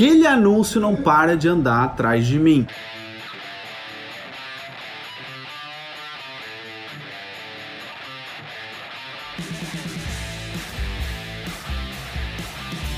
[0.00, 2.66] Aquele anúncio não para de andar atrás de mim.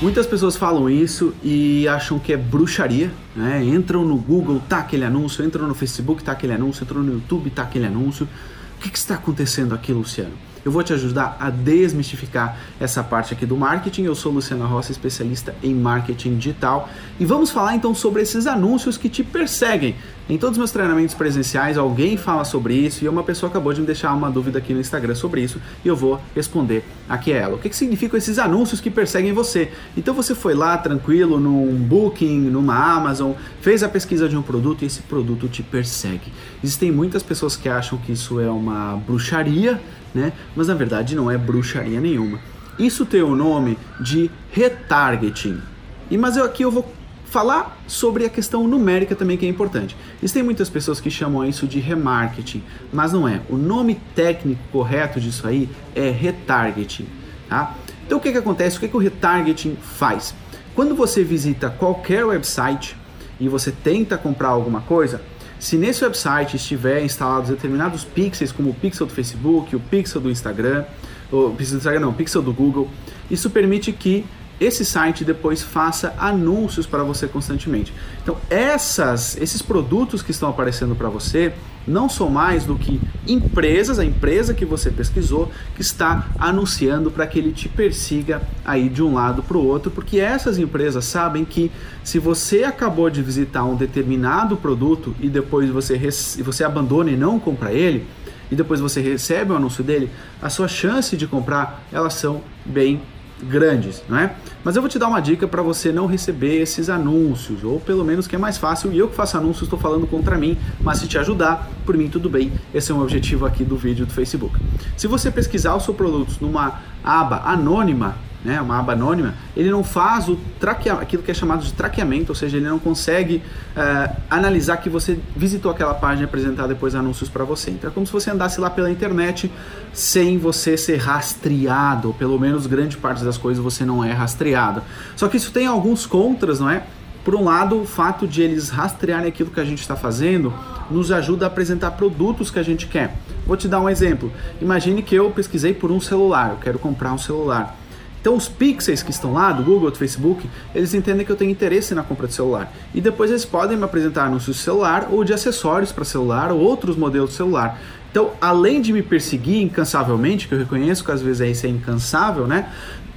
[0.01, 3.61] Muitas pessoas falam isso e acham que é bruxaria, né?
[3.61, 7.49] Entram no Google, tá aquele anúncio, entram no Facebook, tá aquele anúncio, entram no YouTube,
[7.49, 8.29] tá aquele anúncio.
[8.77, 10.52] O que, que está acontecendo aqui, Luciano?
[10.65, 14.03] Eu vou te ajudar a desmistificar essa parte aqui do marketing.
[14.03, 18.97] Eu sou Luciana Rossi, especialista em marketing digital, e vamos falar então sobre esses anúncios
[18.97, 19.95] que te perseguem.
[20.29, 23.81] Em todos os meus treinamentos presenciais, alguém fala sobre isso e uma pessoa acabou de
[23.81, 27.37] me deixar uma dúvida aqui no Instagram sobre isso e eu vou responder aqui a
[27.37, 27.55] ela.
[27.55, 29.69] O que, que significam esses anúncios que perseguem você?
[29.97, 34.83] Então você foi lá tranquilo num Booking, numa Amazon, fez a pesquisa de um produto
[34.83, 36.31] e esse produto te persegue.
[36.63, 39.81] Existem muitas pessoas que acham que isso é uma bruxaria,
[40.13, 40.33] né?
[40.55, 42.39] Mas na verdade não é bruxaria nenhuma.
[42.77, 45.61] Isso tem o nome de retargeting.
[46.09, 46.91] E mas eu aqui eu vou
[47.25, 49.97] falar sobre a questão numérica também que é importante.
[50.21, 53.41] Existem muitas pessoas que chamam isso de remarketing, mas não é.
[53.49, 57.07] O nome técnico correto disso aí é retargeting,
[57.49, 57.75] tá?
[58.05, 58.77] Então o que que acontece?
[58.77, 60.35] O que que o retargeting faz?
[60.75, 62.95] Quando você visita qualquer website
[63.39, 65.21] e você tenta comprar alguma coisa,
[65.63, 70.29] se nesse website estiver instalados determinados pixels, como o pixel do Facebook, o pixel do
[70.29, 70.83] Instagram,
[71.31, 72.89] o pixel do Instagram não, o pixel do Google,
[73.31, 74.25] isso permite que
[74.59, 77.93] esse site depois faça anúncios para você constantemente.
[78.21, 81.53] Então, essas, esses produtos que estão aparecendo para você
[81.85, 87.27] não são mais do que empresas, a empresa que você pesquisou, que está anunciando para
[87.27, 91.43] que ele te persiga aí de um lado para o outro, porque essas empresas sabem
[91.43, 91.71] que
[92.03, 95.97] se você acabou de visitar um determinado produto e depois você,
[96.41, 98.07] você abandona e não compra ele,
[98.51, 100.09] e depois você recebe o anúncio dele,
[100.41, 103.01] a sua chance de comprar elas são bem
[103.43, 104.35] grandes, não é?
[104.63, 108.03] Mas eu vou te dar uma dica para você não receber esses anúncios, ou pelo
[108.03, 110.99] menos que é mais fácil, e eu que faço anúncios estou falando contra mim, mas
[110.99, 114.13] se te ajudar, por mim tudo bem, esse é o objetivo aqui do vídeo do
[114.13, 114.57] Facebook.
[114.95, 119.83] Se você pesquisar o seu produto numa aba anônima, né, uma aba anônima, ele não
[119.83, 124.15] faz o traquea, aquilo que é chamado de traqueamento, ou seja, ele não consegue uh,
[124.29, 127.71] analisar que você visitou aquela página e apresentar depois anúncios para você.
[127.71, 129.51] Então é como se você andasse lá pela internet
[129.93, 134.81] sem você ser rastreado, ou pelo menos grande parte das coisas você não é rastreado.
[135.15, 136.83] Só que isso tem alguns contras, não é?
[137.23, 140.53] Por um lado, o fato de eles rastrearem aquilo que a gente está fazendo
[140.91, 143.15] nos ajuda a apresentar produtos que a gente quer.
[143.47, 144.31] Vou te dar um exemplo.
[144.61, 147.77] Imagine que eu pesquisei por um celular, eu quero comprar um celular.
[148.23, 151.51] Então os pixels que estão lá, do Google, do Facebook, eles entendem que eu tenho
[151.51, 152.71] interesse na compra de celular.
[152.95, 156.61] E depois eles podem me apresentar anúncios de celular ou de acessórios para celular ou
[156.61, 157.77] outros modelos de celular.
[158.09, 161.69] Então, além de me perseguir incansavelmente, que eu reconheço que às vezes é isso é
[161.69, 162.71] incansável, né?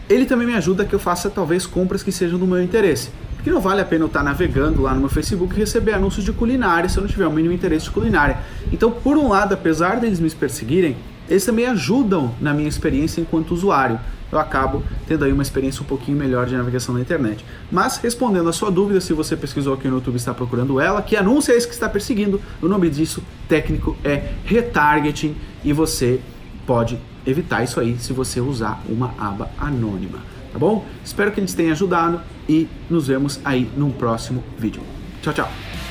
[0.09, 3.11] Ele também me ajuda que eu faça talvez compras que sejam do meu interesse.
[3.37, 6.25] Porque não vale a pena eu estar navegando lá no meu Facebook e receber anúncios
[6.25, 8.39] de culinária se eu não tiver o mínimo interesse de culinária.
[8.73, 10.97] Então, por um lado, apesar deles me perseguirem,
[11.29, 13.99] eles também ajudam na minha experiência enquanto usuário.
[14.31, 17.45] Eu acabo tendo aí uma experiência um pouquinho melhor de navegação na internet.
[17.71, 21.01] Mas respondendo a sua dúvida, se você pesquisou aqui no YouTube e está procurando ela,
[21.01, 22.41] que anúncio é esse que está perseguindo?
[22.61, 26.21] O nome disso técnico é retargeting e você
[26.67, 30.19] pode evitar isso aí se você usar uma aba anônima,
[30.53, 30.85] tá bom?
[31.05, 34.83] Espero que eles tenham ajudado e nos vemos aí num próximo vídeo.
[35.23, 35.86] Tchau, tchau.